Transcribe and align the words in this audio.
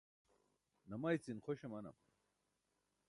namaycin 0.87 1.41
xoś 1.45 1.63
amanam 1.67 1.95